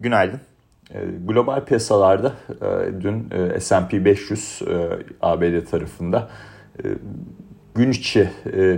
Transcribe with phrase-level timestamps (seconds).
[0.00, 0.40] Günaydın.
[0.94, 4.88] Ee, global piyasalarda e, dün e, S&P 500 e,
[5.20, 6.28] ABD tarafında
[7.74, 8.30] gün içi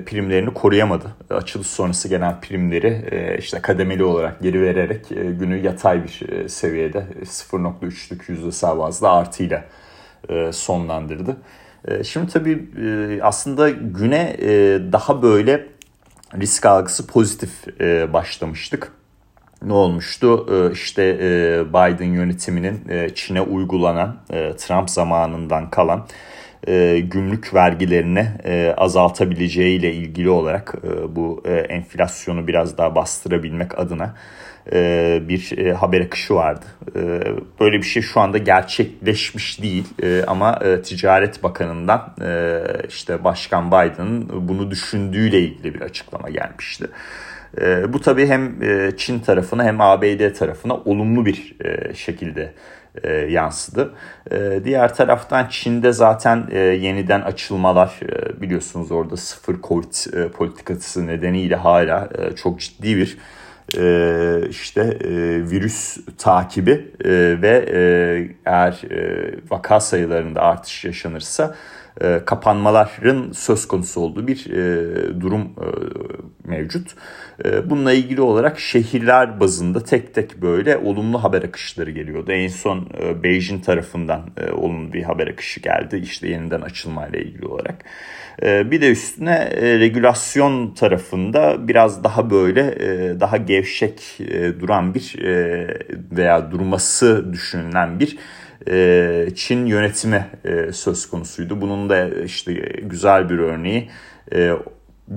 [0.06, 1.14] primlerini koruyamadı.
[1.30, 8.79] Açılış sonrası gelen primleri işte kademeli olarak geri vererek günü yatay bir seviyede 0.3'lük yüzdesel
[8.79, 9.64] bazda artıyla
[10.52, 11.36] sonlandırdı.
[12.04, 12.68] Şimdi tabii
[13.23, 14.36] aslında güne
[14.93, 15.66] daha böyle
[16.41, 17.66] risk algısı pozitif
[18.12, 18.93] başlamıştık
[19.66, 20.46] ne olmuştu?
[20.50, 26.07] Ee, işte e, Biden yönetiminin e, Çin'e uygulanan e, Trump zamanından kalan
[27.03, 28.29] gümrük vergilerini
[28.76, 30.75] azaltabileceği ile ilgili olarak
[31.08, 34.14] bu enflasyonu biraz daha bastırabilmek adına
[35.28, 36.64] bir haber akışı vardı.
[37.61, 39.84] Böyle bir şey şu anda gerçekleşmiş değil
[40.27, 42.14] ama Ticaret Bakanı'ndan
[42.89, 46.86] işte Başkan Biden'ın bunu düşündüğüyle ilgili bir açıklama gelmişti.
[47.61, 52.52] E, bu tabii hem e, Çin tarafına hem ABD tarafına olumlu bir e, şekilde
[53.02, 53.94] e, yansıdı.
[54.64, 56.47] Diğer taraftan Çin'de zaten
[56.81, 58.00] yeniden açılmalar
[58.41, 59.92] biliyorsunuz orada sıfır Covid
[60.33, 63.19] politikası nedeniyle hala çok ciddi bir
[64.50, 64.98] işte
[65.50, 66.91] virüs takibi
[67.42, 67.64] ve
[68.47, 71.55] eğer e, vaka sayılarında artış yaşanırsa
[72.01, 75.67] e, kapanmaların söz konusu olduğu bir e, durum e,
[76.49, 76.91] mevcut.
[77.45, 82.33] E, bununla ilgili olarak şehirler bazında tek tek böyle olumlu haber akışları geliyordu.
[82.33, 82.89] En son
[83.23, 87.84] Beijing tarafından olumlu bir haber akışı geldi işte yeniden açılmayla ilgili olarak.
[88.43, 92.77] Bir de üstüne regülasyon tarafında biraz daha böyle
[93.21, 94.19] daha gevşek
[94.61, 95.17] duran bir
[96.12, 98.19] veya durması düşünülen bir
[98.69, 101.61] e, Çin yönetimi e, söz konusuydu.
[101.61, 103.91] Bunun da işte güzel bir örneği
[104.35, 104.53] e,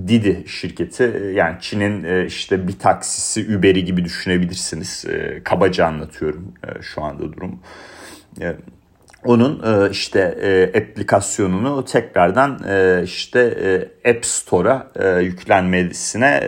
[0.07, 5.05] Didi şirketi yani Çin'in işte bir taksisi Uber'i gibi düşünebilirsiniz.
[5.43, 7.59] Kabaca anlatıyorum şu anda durum.
[9.23, 10.21] Onun işte
[10.77, 12.59] aplikasyonunu tekrardan
[13.03, 13.47] işte
[14.09, 16.41] App Store'a yüklenmesine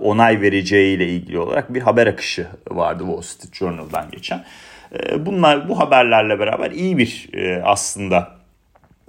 [0.00, 4.44] onay vereceği ile ilgili olarak bir haber akışı vardı Wall Street Journal'dan geçen.
[4.94, 8.36] Ee, bunlar bu haberlerle beraber iyi bir e, aslında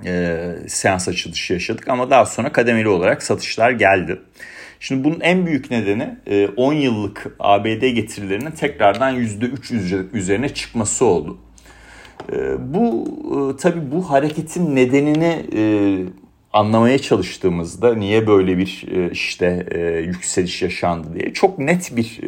[0.05, 0.37] e,
[0.67, 4.21] seans açılışı yaşadık ama daha sonra kademeli olarak satışlar geldi.
[4.79, 6.15] Şimdi bunun en büyük nedeni
[6.57, 11.37] 10 e, yıllık ABD getirilerinin tekrardan %3 üzerine çıkması oldu.
[12.59, 13.07] Bu
[13.61, 15.45] tabi bu hareketin nedenini
[16.53, 19.65] anlamaya çalıştığımızda niye böyle bir işte
[20.05, 22.19] yükseliş yaşandı diye çok net bir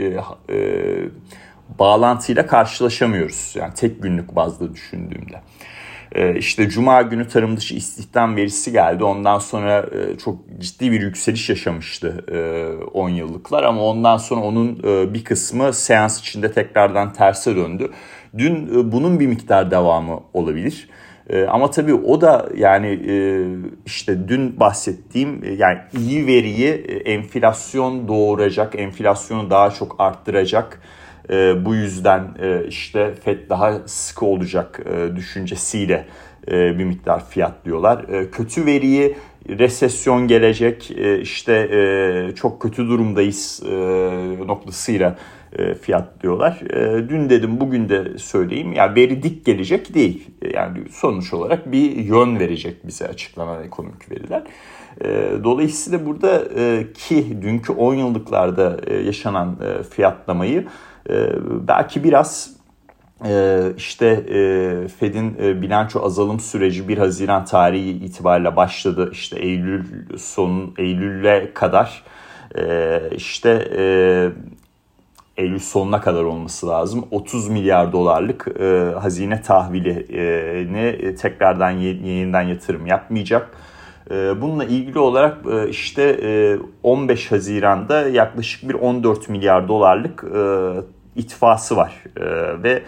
[1.80, 3.54] bağlantıyla karşılaşamıyoruz.
[3.56, 5.42] Yani tek günlük bazda düşündüğümde.
[6.12, 9.04] Ee, işte Cuma günü tarım dışı istihdam verisi geldi.
[9.04, 12.26] Ondan sonra e, çok ciddi bir yükseliş yaşamıştı
[12.94, 13.64] 10 e, yıllıklar.
[13.64, 17.92] Ama ondan sonra onun e, bir kısmı seans içinde tekrardan terse döndü.
[18.38, 20.90] Dün bunun bir miktar devamı olabilir.
[21.50, 23.00] Ama tabii o da yani
[23.86, 26.70] işte dün bahsettiğim yani iyi veriyi
[27.06, 30.82] enflasyon doğuracak, enflasyonu daha çok arttıracak
[31.30, 36.06] e, bu yüzden e, işte FED daha sıkı olacak e, düşüncesiyle
[36.48, 38.10] e, bir miktar fiyatlıyorlar.
[38.10, 39.16] E, kötü veriyi
[39.50, 43.76] resesyon gelecek e, işte e, çok kötü durumdayız e,
[44.48, 45.16] noktasıyla
[45.54, 46.62] e, fiyatlıyorlar.
[46.74, 50.28] E, dün dedim bugün de söyleyeyim yani veri dik gelecek değil.
[50.54, 54.44] Yani sonuç olarak bir yön verecek bize açıklanan ekonomik veriler.
[55.02, 60.66] E, dolayısıyla burada e, ki dünkü 10 yıllıklarda e, yaşanan e, fiyatlamayı
[61.68, 62.58] belki biraz
[63.26, 69.10] e, işte e, Fed'in e, bilanço azalım süreci 1 Haziran tarihi itibariyle başladı.
[69.12, 69.84] İşte Eylül
[70.18, 72.04] son Eylül'e kadar
[73.16, 73.50] işte
[75.38, 77.06] Eylül sonuna kadar olması lazım.
[77.12, 78.48] 30 milyar dolarlık
[79.02, 83.50] hazine tahvilini tekrardan yeniden yatırım yapmayacak.
[84.12, 85.38] Bununla ilgili olarak
[85.70, 86.20] işte
[86.84, 90.24] 15 Haziran'da yaklaşık bir 14 milyar dolarlık
[91.18, 92.24] itfası var e,
[92.64, 92.84] ve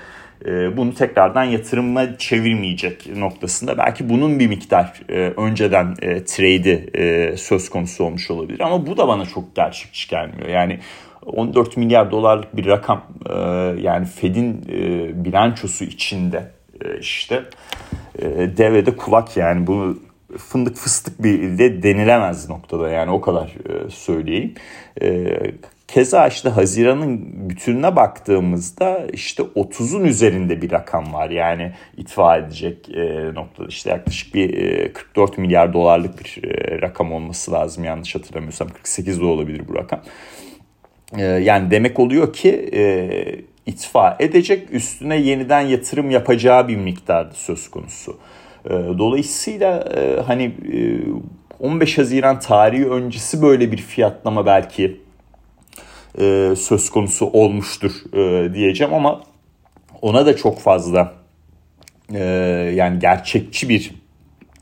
[0.45, 7.37] e, bunu tekrardan yatırıma çevirmeyecek noktasında belki bunun bir miktar e, önceden e, trade'i e,
[7.37, 10.49] söz konusu olmuş olabilir ama bu da bana çok gerçekçi gelmiyor.
[10.49, 10.79] Yani
[11.25, 13.33] 14 milyar dolarlık bir rakam e,
[13.81, 16.51] yani Fed'in e, bilançosu içinde
[16.85, 17.43] e, işte
[18.19, 18.27] e,
[18.57, 19.97] devede kulak yani bunu
[20.37, 24.53] fındık fıstık bir de denilemez noktada yani o kadar e, söyleyeyim.
[25.01, 25.27] E,
[25.93, 27.19] Keza işte Haziran'ın
[27.49, 31.29] bütününe baktığımızda işte 30'un üzerinde bir rakam var.
[31.29, 37.13] Yani itfa edecek e, noktada işte yaklaşık bir e, 44 milyar dolarlık bir e, rakam
[37.13, 37.83] olması lazım.
[37.83, 40.01] Yanlış hatırlamıyorsam 48 de olabilir bu rakam.
[41.17, 43.11] E, yani demek oluyor ki e,
[43.65, 48.17] itfa edecek üstüne yeniden yatırım yapacağı bir miktardı söz konusu.
[48.65, 50.79] E, dolayısıyla e, hani e,
[51.59, 55.08] 15 Haziran tarihi öncesi böyle bir fiyatlama belki
[56.17, 59.23] e, söz konusu olmuştur e, diyeceğim ama
[60.01, 61.13] ona da çok fazla
[62.13, 62.23] e,
[62.75, 63.91] yani gerçekçi bir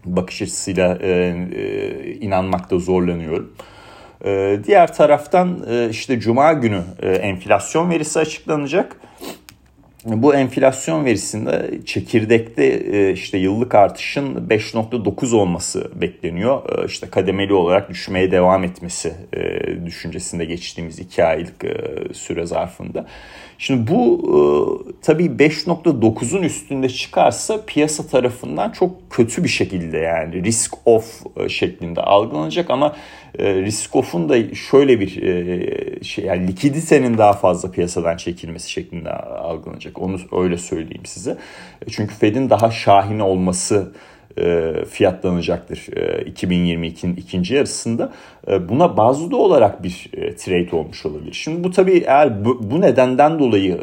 [0.05, 1.09] bakış açısıyla e,
[1.55, 3.53] e, inanmakta zorlanıyorum.
[4.25, 8.95] E, diğer taraftan e, işte Cuma günü e, enflasyon verisi açıklanacak.
[10.07, 16.79] Bu enflasyon verisinde çekirdekte e, işte yıllık artışın 5.9 olması bekleniyor.
[16.79, 21.65] E, işte kademeli olarak düşmeye devam etmesi e, düşüncesinde geçtiğimiz 2 aylık
[22.13, 23.05] süre zarfında.
[23.59, 31.23] Şimdi bu tabii 5.9'un üstünde çıkarsa piyasa tarafından çok kötü bir şekilde yani risk off
[31.49, 32.95] şeklinde algılanacak ama
[33.39, 35.09] risk off'un da şöyle bir
[36.03, 40.01] şey yani likiditenin daha fazla piyasadan çekilmesi şeklinde algılanacak.
[40.01, 41.37] Onu öyle söyleyeyim size.
[41.89, 43.93] Çünkü Fed'in daha şahin olması
[44.37, 48.11] e, fiyatlanacaktır 2022'nin e, ikinci yarısında.
[48.47, 51.33] E, buna bazı da olarak bir trade olmuş olabilir.
[51.33, 53.79] Şimdi bu tabii eğer bu, nedenden dolayı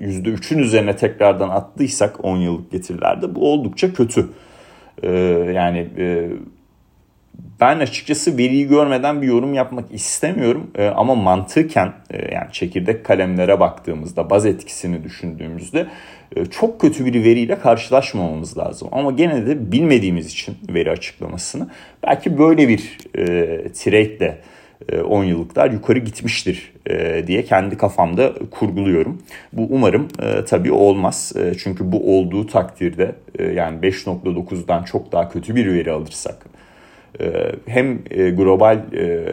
[0.00, 4.28] %3'ün üzerine tekrardan attıysak 10 yıllık getirilerde bu oldukça kötü.
[5.54, 5.88] Yani
[7.60, 13.60] ben açıkçası veriyi görmeden bir yorum yapmak istemiyorum e, ama mantıken e, yani çekirdek kalemlere
[13.60, 15.86] baktığımızda baz etkisini düşündüğümüzde
[16.36, 18.88] e, çok kötü bir veriyle karşılaşmamamız lazım.
[18.92, 21.68] Ama gene de bilmediğimiz için veri açıklamasını
[22.06, 23.24] belki böyle bir e,
[23.72, 24.38] trade'le
[25.08, 26.72] 10 yıllıklar yukarı gitmiştir
[27.26, 29.22] diye kendi kafamda kurguluyorum.
[29.52, 30.08] Bu umarım
[30.48, 31.32] tabii olmaz.
[31.58, 36.46] Çünkü bu olduğu takdirde yani 5.9'dan çok daha kötü bir veri alırsak
[37.66, 39.24] hem e, global e,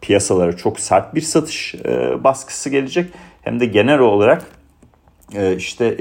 [0.00, 3.10] piyasalara çok sert bir satış e, baskısı gelecek
[3.42, 4.42] hem de genel olarak
[5.56, 5.96] işte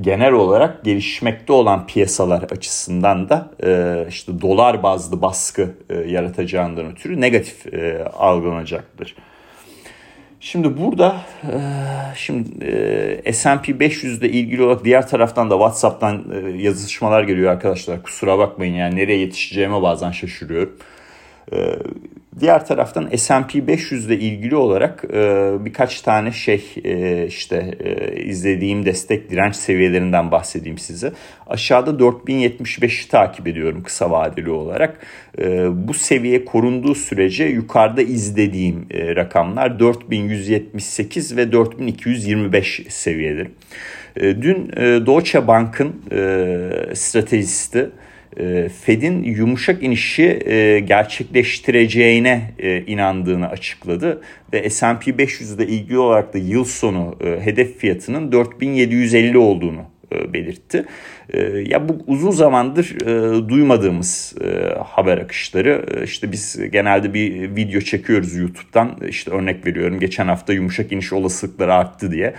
[0.00, 3.50] genel olarak gelişmekte olan piyasalar açısından da
[4.08, 5.74] işte dolar bazlı baskı
[6.06, 7.66] yaratacağından ötürü negatif
[8.14, 9.16] algılanacaktır.
[10.40, 11.58] Şimdi burada e,
[12.16, 18.02] şimdi S&P 500 ile ilgili olarak diğer taraftan da WhatsApp'tan e, yazışmalar geliyor arkadaşlar.
[18.02, 20.76] Kusura bakmayın yani nereye yetişeceğime bazen şaşırıyorum.
[22.40, 28.84] Diğer taraftan S&P 500 ile ilgili olarak e, birkaç tane şey e, işte e, izlediğim
[28.84, 31.12] destek direnç seviyelerinden bahsedeyim size.
[31.46, 35.06] Aşağıda 4075'i takip ediyorum kısa vadeli olarak.
[35.72, 43.48] Bu seviye korunduğu sürece yukarıda izlediğim rakamlar 4178 ve 4225 seviyeleri.
[44.16, 47.90] Dün e, Deutsche Bank'ın e, stratejisti
[48.84, 54.22] Fed'in yumuşak inişi e, gerçekleştireceğine e, inandığını açıkladı
[54.52, 59.84] ve S&P 500 ile ilgili olarak da yıl sonu hedef fiyatının 4750 olduğunu
[60.32, 60.84] belirtti.
[61.66, 62.96] Ya bu uzun zamandır
[63.48, 64.34] duymadığımız
[64.84, 65.84] haber akışları.
[66.04, 68.96] İşte biz genelde bir video çekiyoruz YouTube'dan.
[69.08, 72.34] İşte örnek veriyorum geçen hafta yumuşak iniş olasılıkları arttı diye.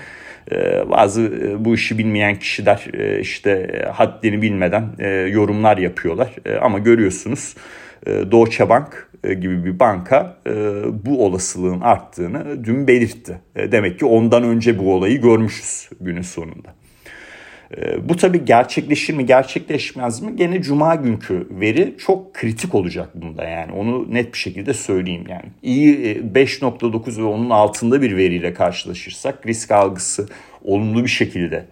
[0.52, 6.36] Ee, bazı e, bu işi bilmeyen kişiler e, işte haddini bilmeden e, yorumlar yapıyorlar.
[6.62, 7.56] Ama görüyorsunuz
[8.08, 10.38] Deutsche Bank gibi bir banka
[11.06, 13.42] bu olasılığın arttığını dün belirtti.
[13.56, 16.81] Demek ki ondan önce bu olayı görmüşüz günün sonunda.
[17.78, 23.44] Ee, bu tabii gerçekleşir mi gerçekleşmez mi gene cuma günkü veri çok kritik olacak bunda
[23.44, 25.50] yani onu net bir şekilde söyleyeyim yani.
[25.64, 30.28] İyi 5.9 e, ve onun altında bir veriyle karşılaşırsak risk algısı
[30.64, 31.66] olumlu bir şekilde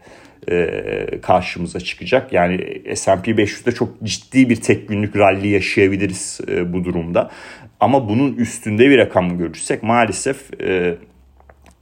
[0.49, 2.33] e, karşımıza çıkacak.
[2.33, 7.31] Yani S&P 500'de çok ciddi bir tek günlük rally yaşayabiliriz e, bu durumda.
[7.79, 10.61] Ama bunun üstünde bir rakam görürsek maalesef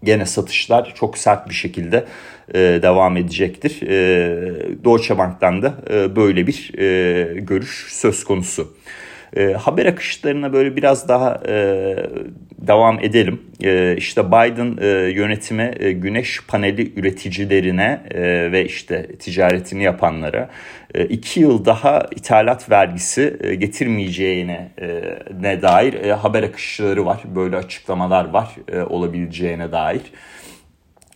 [0.08, 2.06] gene satışlar çok sert bir şekilde
[2.54, 3.82] e, devam edecektir.
[3.82, 3.90] E,
[4.84, 8.74] Deutsche Bank'tan da e, böyle bir e, görüş söz konusu.
[9.36, 11.96] E, haber akışlarına böyle biraz daha e,
[12.58, 13.42] devam edelim.
[13.64, 20.50] E, işte Biden e, yönetime e, güneş paneli üreticilerine e, ve işte ticaretini yapanlara
[20.96, 25.02] e, iki yıl daha ithalat vergisi e, getirmeyeceğine e,
[25.42, 27.22] ne dair e, haber akışları var.
[27.36, 30.02] Böyle açıklamalar var e, olabileceğine dair.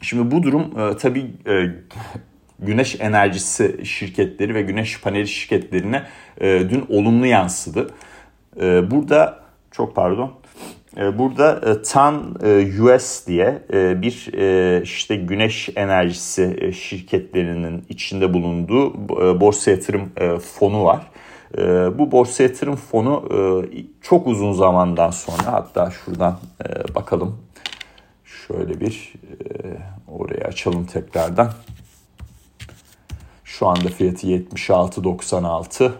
[0.01, 1.53] Şimdi bu durum e, tabii e,
[2.61, 6.03] güneş enerjisi şirketleri ve güneş paneli şirketlerine
[6.41, 7.87] e, dün olumlu yansıdı.
[8.61, 9.39] E, burada
[9.71, 10.31] çok pardon.
[10.97, 17.85] E, burada e, TAN e, US diye e, bir e, işte güneş enerjisi e, şirketlerinin
[17.89, 21.07] içinde bulunduğu e, borsa yatırım e, fonu var.
[21.57, 21.63] E,
[21.97, 23.37] bu borsa yatırım fonu e,
[24.01, 27.37] çok uzun zamandan sonra hatta şuradan e, bakalım
[28.23, 29.13] şöyle bir
[30.07, 31.51] orayı açalım tekrardan.
[33.57, 35.91] Şu anda fiyatı 76.96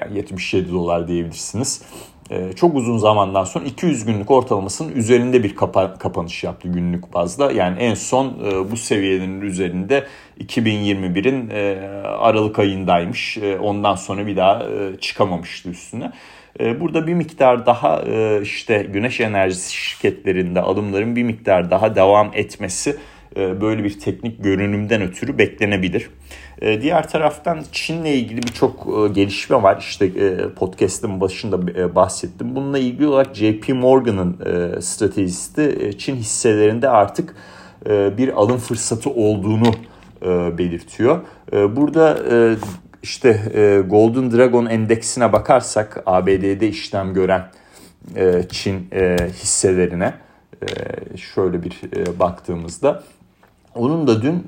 [0.00, 1.82] yani 77 dolar diyebilirsiniz.
[2.30, 7.52] Ee, çok uzun zamandan sonra 200 günlük ortalamasının üzerinde bir kapa kapanış yaptı günlük bazda.
[7.52, 10.06] Yani en son e, bu seviyelerin üzerinde
[10.40, 13.38] 2021'in e, Aralık ayındaymış.
[13.38, 14.62] E, ondan sonra bir daha
[15.00, 16.12] çıkamamıştı üstüne.
[16.80, 18.02] Burada bir miktar daha
[18.42, 22.96] işte güneş enerjisi şirketlerinde alımların bir miktar daha devam etmesi
[23.36, 26.10] böyle bir teknik görünümden ötürü beklenebilir.
[26.60, 29.76] E, diğer taraftan Çin'le ilgili birçok e, gelişme var.
[29.80, 32.56] İşte e, podcast'ın başında bahsettim.
[32.56, 34.36] Bununla ilgili olarak JP Morgan'ın
[34.80, 37.34] stratejisti Çin hisselerinde artık
[37.88, 39.72] bir alım fırsatı olduğunu
[40.58, 41.20] belirtiyor.
[41.52, 42.18] Burada
[43.02, 43.40] işte
[43.90, 47.50] Golden Dragon endeksine bakarsak ABD'de işlem gören
[48.50, 48.90] Çin
[49.28, 50.14] hisselerine
[51.16, 51.80] şöyle bir
[52.18, 53.02] baktığımızda
[53.74, 54.46] onun da dün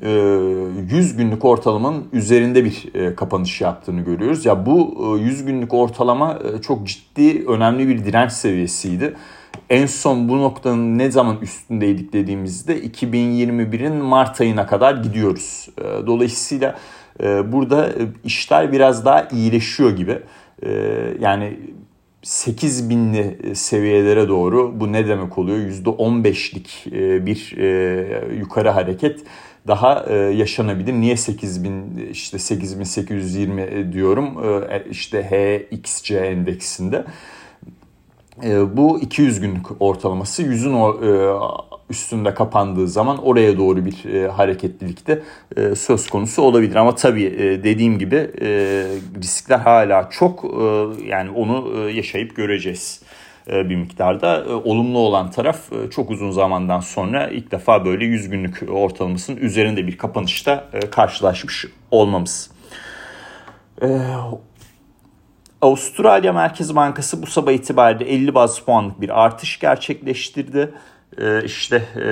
[0.90, 4.46] 100 e, günlük ortalamanın üzerinde bir e, kapanış yaptığını görüyoruz.
[4.46, 9.14] Ya bu 100 e, günlük ortalama çok ciddi önemli bir direnç seviyesiydi.
[9.70, 15.68] En son bu noktanın ne zaman üstündeydik dediğimizde 2021'in Mart ayına kadar gidiyoruz.
[16.06, 16.78] Dolayısıyla
[17.22, 17.90] burada
[18.24, 20.18] işler biraz daha iyileşiyor gibi.
[21.20, 21.58] Yani
[22.22, 25.58] 8 binli e, seviyelere doğru bu ne demek oluyor?
[25.58, 29.20] %15'lik e, bir e, yukarı hareket
[29.66, 30.92] daha yaşanabilir.
[30.92, 34.36] Niye 8000 işte 8820 diyorum
[34.90, 37.04] işte HXC endeksinde.
[38.76, 40.72] Bu 200 günlük ortalaması 100'ün
[41.90, 45.22] üstünde kapandığı zaman oraya doğru bir e, hareketlilik de
[45.56, 46.76] e, söz konusu olabilir.
[46.76, 48.46] Ama tabii e, dediğim gibi e,
[49.22, 50.58] riskler hala çok e,
[51.06, 53.02] yani onu e, yaşayıp göreceğiz
[53.48, 54.44] e, bir miktarda.
[54.44, 59.36] E, olumlu olan taraf e, çok uzun zamandan sonra ilk defa böyle 100 günlük ortalamasının
[59.36, 62.50] üzerinde bir kapanışta karşılaşmış olmamız.
[65.60, 70.74] Avustralya Merkez Bankası bu sabah itibariyle 50 baz puanlık bir artış gerçekleştirdi.
[71.18, 72.06] E, işte e,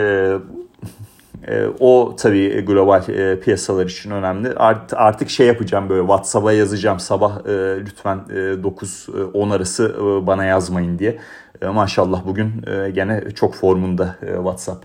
[1.49, 4.52] e, o tabii global e, piyasalar için önemli.
[4.52, 10.45] Art, artık şey yapacağım böyle WhatsApp'a yazacağım sabah e, lütfen e, 9-10 arası e, bana
[10.45, 11.19] yazmayın diye.
[11.62, 14.85] E, maşallah bugün e, gene çok formunda e, WhatsApp.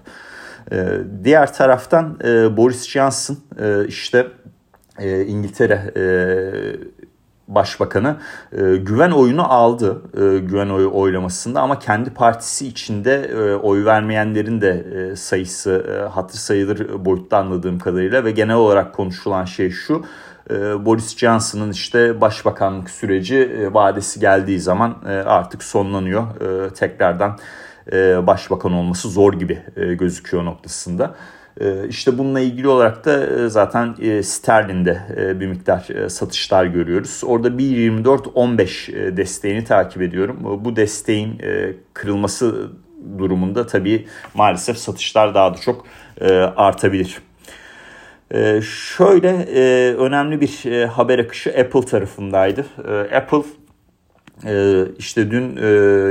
[0.72, 0.88] E,
[1.24, 4.27] diğer taraftan e, Boris Johnson e, işte
[5.00, 6.03] e, İngiltere e,
[7.47, 8.17] Başbakanı
[8.51, 14.61] e, güven oyunu aldı e, güven oyu oylamasında ama kendi partisi içinde e, oy vermeyenlerin
[14.61, 20.05] de e, sayısı e, hatır sayılır boyutta anladığım kadarıyla ve genel olarak konuşulan şey şu
[20.49, 27.37] e, Boris Johnson'ın işte başbakanlık süreci e, vadesi geldiği zaman e, artık sonlanıyor e, tekrardan
[27.91, 31.15] e, başbakan olması zor gibi e, gözüküyor noktasında.
[31.62, 37.21] Ee, işte bununla ilgili olarak da e, zaten e, sterlinde e, bir miktar satışlar görüyoruz.
[37.25, 40.59] Orada 1.24-15 desteğini takip ediyorum.
[40.65, 41.41] Bu desteğin
[41.93, 42.69] kırılması
[43.17, 45.85] durumunda tabii maalesef satışlar daha da çok
[46.55, 47.17] artabilir.
[48.62, 49.45] Şöyle
[49.95, 52.65] önemli bir haber akışı Apple tarafındaydı.
[53.15, 53.43] Apple
[54.97, 55.57] işte dün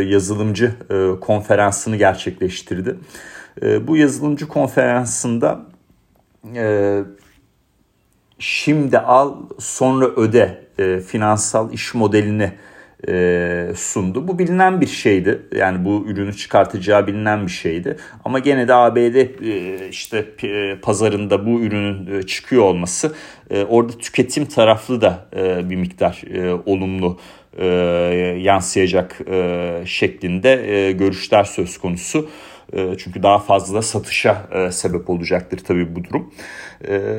[0.01, 0.73] yazılımcı
[1.21, 2.97] konferansını gerçekleştirdi.
[3.63, 5.67] E, bu yazılımcı konferansında
[6.55, 6.99] e,
[8.39, 12.53] şimdi al sonra öde e, finansal iş modelini
[13.09, 14.29] e, sundu.
[14.29, 15.43] Bu bilinen bir şeydi.
[15.57, 17.97] Yani bu ürünü çıkartacağı bilinen bir şeydi.
[18.25, 23.15] Ama gene de ABD e, işte e, pazarında bu ürünün e, çıkıyor olması
[23.51, 27.19] e, orada tüketim taraflı da e, bir miktar e, olumlu
[27.59, 27.67] e,
[28.41, 32.19] yansıyacak e, şeklinde e, görüşler söz konusu.
[32.19, 32.54] Ee,
[32.99, 36.35] çünkü daha fazla satışa e, sebep olacaktır tabii bu durum.
[36.89, 37.19] Ee,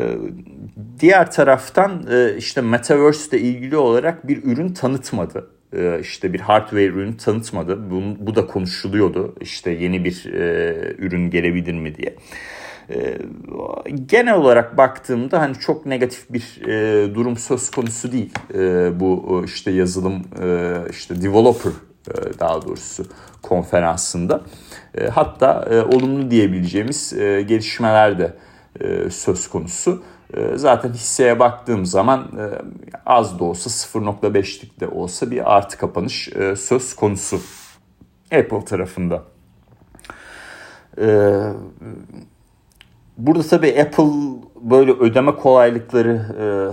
[0.99, 6.85] diğer taraftan e, işte Metaverse ile ilgili olarak bir ürün tanıtmadı ee, işte bir hardware
[6.85, 7.91] ürün tanıtmadı.
[7.91, 9.35] Bu, bu da konuşuluyordu.
[9.41, 12.15] İşte yeni bir e, ürün gelebilir mi diye.
[14.05, 16.61] genel olarak baktığımda hani çok negatif bir
[17.15, 18.33] durum söz konusu değil.
[18.99, 20.21] bu işte yazılım
[20.89, 21.71] işte developer
[22.39, 23.05] daha doğrusu
[23.45, 24.41] konferansında.
[24.97, 28.33] E, hatta e, olumlu diyebileceğimiz e, gelişmeler de
[29.09, 30.03] söz konusu.
[30.55, 32.27] Zaten hisseye baktığım zaman
[33.05, 37.39] az da olsa 0.5'lik de olsa bir artı kapanış söz konusu
[38.31, 39.23] Apple tarafında.
[43.17, 44.11] Burada tabii Apple
[44.61, 46.21] böyle ödeme kolaylıkları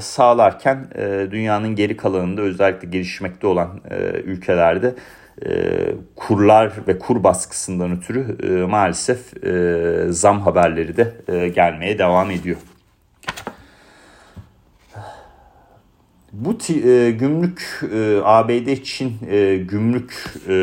[0.00, 0.86] sağlarken
[1.30, 3.80] dünyanın geri kalanında özellikle gelişmekte olan
[4.24, 4.94] ülkelerde
[6.16, 8.36] kurlar ve kur baskısından ötürü
[8.66, 9.32] maalesef
[10.14, 12.56] zam haberleri de gelmeye devam ediyor.
[16.32, 20.12] Bu e, gümrük e, ABD için e, gümrük
[20.48, 20.54] e,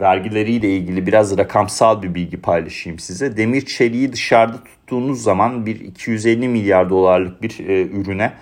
[0.00, 3.36] vergileriyle ilgili biraz rakamsal bir bilgi paylaşayım size.
[3.36, 8.32] Demir çeliği dışarıda tuttuğunuz zaman bir 250 milyar dolarlık bir e, ürüne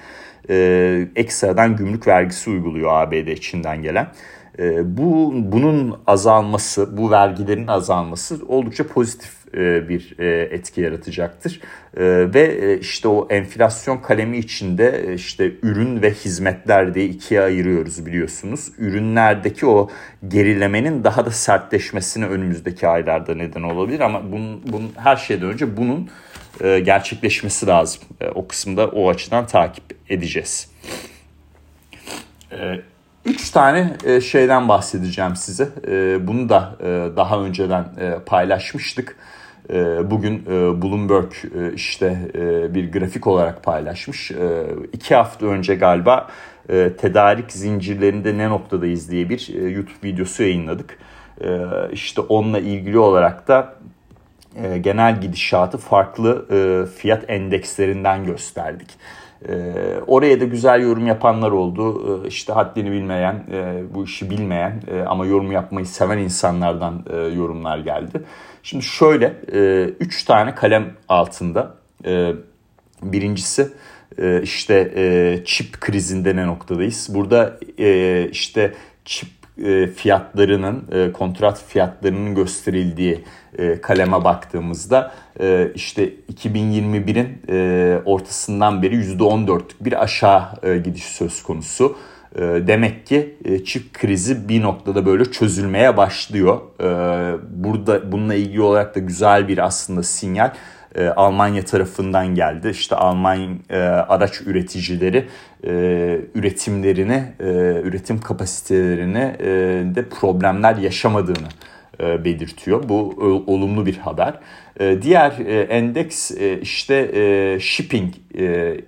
[0.50, 4.06] e, ekstradan gümrük vergisi uyguluyor ABD içinden gelen.
[4.58, 11.60] E, bu bunun azalması, bu vergilerin azalması oldukça pozitif e, bir e, etki yaratacaktır.
[11.96, 12.02] E,
[12.34, 18.72] ve işte o enflasyon kalemi içinde işte ürün ve hizmetler diye ikiye ayırıyoruz biliyorsunuz.
[18.78, 19.90] Ürünlerdeki o
[20.28, 26.10] gerilemenin daha da sertleşmesine önümüzdeki aylarda neden olabilir ama bunun, bunun her şeyden önce bunun
[26.60, 28.02] gerçekleşmesi lazım.
[28.34, 30.70] O kısımda o açıdan takip edeceğiz.
[33.24, 35.68] Üç tane şeyden bahsedeceğim size.
[36.26, 36.76] Bunu da
[37.16, 37.84] daha önceden
[38.26, 39.16] paylaşmıştık.
[40.04, 44.32] Bugün e, Bloomberg e, işte e, bir grafik olarak paylaşmış.
[44.92, 46.28] İki hafta önce galiba
[46.98, 50.98] tedarik zincirlerinde ne noktadayız diye bir YouTube videosu yayınladık.
[51.92, 53.74] İşte onunla ilgili olarak da
[54.80, 56.46] genel gidişatı farklı
[56.96, 58.88] fiyat endekslerinden gösterdik.
[60.06, 62.26] Oraya da güzel yorum yapanlar oldu.
[62.26, 63.44] İşte haddini bilmeyen,
[63.94, 67.04] bu işi bilmeyen ama yorum yapmayı seven insanlardan
[67.36, 68.22] yorumlar geldi.
[68.62, 71.74] Şimdi şöyle e, üç tane kalem altında.
[72.04, 72.32] E,
[73.02, 73.68] birincisi
[74.18, 77.08] e, işte e, çip krizinde ne noktadayız?
[77.14, 79.41] Burada e, işte çip e,
[79.96, 83.24] fiyatlarının, e, kontrat fiyatlarının gösterildiği
[83.58, 91.42] e, kaleme baktığımızda e, işte 2021'in e, ortasından beri %14'lük bir aşağı e, gidiş söz
[91.42, 91.96] konusu.
[92.66, 96.60] Demek ki e, çip krizi bir noktada böyle çözülmeye başlıyor.
[97.50, 100.52] Burada bununla ilgili olarak da güzel bir aslında sinyal
[100.94, 102.68] e, Almanya tarafından geldi.
[102.68, 105.28] İşte Alman e, araç üreticileri
[106.34, 107.24] üretimlerini,
[107.84, 109.34] üretim kapasitelerini
[109.94, 111.48] de problemler yaşamadığını
[112.00, 112.88] belirtiyor.
[112.88, 113.14] Bu
[113.46, 114.34] olumlu bir haber.
[115.02, 115.30] Diğer
[115.68, 116.30] endeks
[116.62, 118.14] işte shipping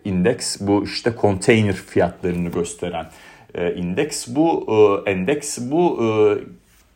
[0.04, 3.06] indeks bu işte konteyner fiyatlarını gösteren
[3.54, 4.28] e, indeks.
[4.28, 4.66] Bu
[5.06, 6.06] e, endeks bu e,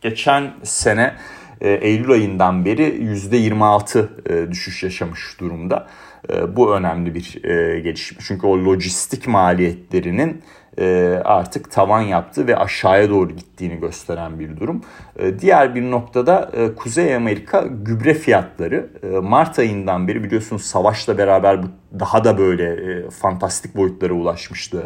[0.01, 1.13] geçen sene e,
[1.61, 5.87] Eylül ayından beri %26 e, düşüş yaşamış durumda.
[6.29, 8.17] E, bu önemli bir e, gelişme.
[8.27, 10.41] Çünkü o lojistik maliyetlerinin
[10.79, 14.81] e, artık tavan yaptı ve aşağıya doğru gittiğini gösteren bir durum.
[15.19, 18.89] E, diğer bir noktada e, Kuzey Amerika gübre fiyatları
[19.23, 21.59] Mart ayından beri biliyorsunuz savaşla beraber
[21.99, 24.83] daha da böyle fantastik boyutlara ulaşmıştı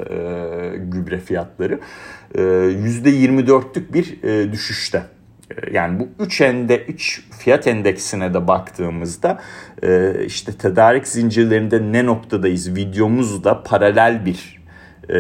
[0.78, 1.80] gübre fiyatları.
[2.36, 5.04] %24'lük bir düşüşte.
[5.72, 9.40] Yani bu 3 ende 3 fiyat endeksine de baktığımızda
[10.26, 14.64] işte tedarik zincirlerinde ne noktadayız videomuzda paralel bir
[15.10, 15.16] e,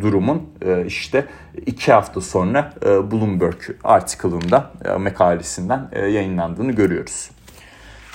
[0.00, 1.24] durumun e, işte
[1.66, 4.98] iki hafta sonra e, Bloomberg artikelında e,
[5.92, 7.30] e, yayınlandığını görüyoruz.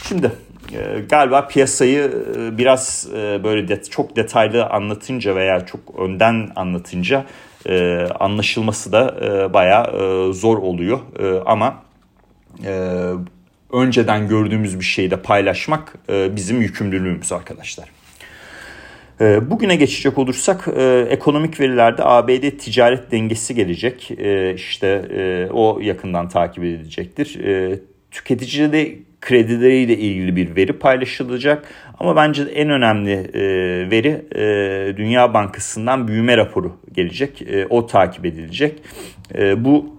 [0.03, 0.31] Şimdi
[0.73, 7.25] e, galiba piyasayı e, biraz e, böyle çok detaylı anlatınca veya çok önden anlatınca
[7.69, 11.83] e, anlaşılması da e, bayağı e, zor oluyor e, ama
[12.65, 13.01] e,
[13.71, 17.89] önceden gördüğümüz bir şeyi de paylaşmak e, bizim yükümlülüğümüz arkadaşlar.
[19.21, 24.11] Ee, bugüne geçecek olursak e, ekonomik verilerde ABD ticaret dengesi gelecek.
[24.11, 27.39] E, işte e, o yakından takip edilecektir.
[27.39, 27.79] E,
[28.11, 31.65] tüketicide kredileriyle ilgili bir veri paylaşılacak.
[31.99, 33.41] Ama bence en önemli e,
[33.91, 37.41] veri e, Dünya Bankası'ndan büyüme raporu gelecek.
[37.41, 38.81] E, o takip edilecek.
[39.35, 39.95] E, bu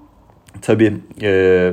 [0.63, 0.95] tabii...
[1.23, 1.73] E,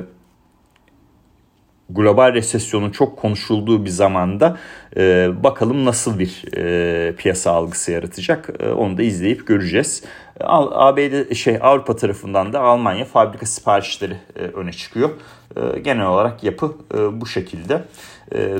[1.93, 4.57] global resesyonun çok konuşulduğu bir zamanda
[4.97, 10.03] e, bakalım nasıl bir e, piyasa algısı yaratacak e, onu da izleyip göreceğiz.
[10.43, 15.09] ABD şey Avrupa tarafından da Almanya fabrika siparişleri e, öne çıkıyor.
[15.55, 17.83] E, genel olarak yapı e, bu şekilde.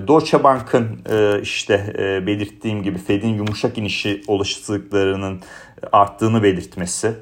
[0.08, 0.88] Deutsche Bank'ın
[1.42, 1.94] işte
[2.28, 5.42] belirttiğim gibi Fed'in yumuşak inişi olasılıklarının
[5.92, 7.14] arttığını belirtmesi,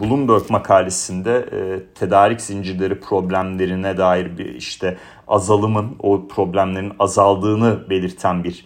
[0.00, 1.46] Bloomberg makalesinde
[1.94, 4.96] tedarik zincirleri problemlerine dair bir işte
[5.28, 8.64] azalımın, o problemlerin azaldığını belirten bir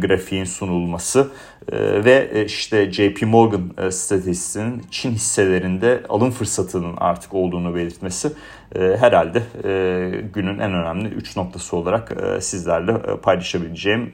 [0.00, 1.30] grafiğin sunulması
[1.72, 8.32] ve e, işte JP Morgan e, stratejisinin Çin hisselerinde alım fırsatının artık olduğunu belirtmesi
[8.74, 9.42] e, herhalde
[10.34, 14.12] günün en önemli 3 noktası olarak sizlerle paylaşabileceğim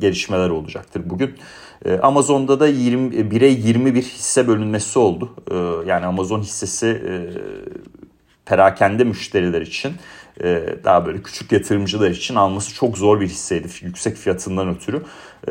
[0.00, 1.34] gelişmeler olacaktır bugün.
[2.02, 5.34] Amazon'da da 20, 1'e 21 hisse bölünmesi oldu.
[5.86, 7.02] Yani Amazon hissesi
[8.46, 9.92] perakende müşteriler için
[10.84, 15.02] daha böyle küçük yatırımcılar için alması çok zor bir hisseydi yüksek fiyatından ötürü.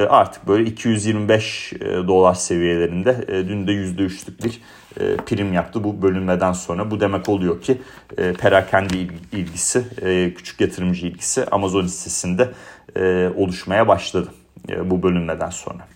[0.10, 4.62] Artık böyle 225 dolar seviyelerinde dün de %3'lük bir
[5.26, 6.92] prim yaptı bu bölünmeden sonra.
[6.92, 7.82] Bu demek oluyor ki
[8.40, 8.94] perakende
[9.32, 9.84] ilgisi,
[10.38, 12.52] küçük yatırımcı ilgisi Amazon hissesinde
[13.36, 14.32] oluşmaya başladı
[14.86, 15.88] bu bölünmeden sonra.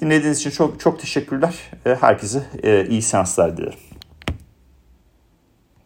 [0.00, 1.54] Dinlediğiniz için çok çok teşekkürler.
[2.00, 2.42] Herkese
[2.88, 3.78] iyi seanslar dilerim.